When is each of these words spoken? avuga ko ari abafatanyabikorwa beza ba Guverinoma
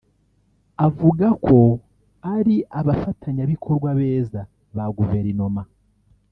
avuga 0.87 1.27
ko 1.45 1.57
ari 2.35 2.55
abafatanyabikorwa 2.79 3.89
beza 3.99 4.41
ba 4.75 4.85
Guverinoma 4.97 5.61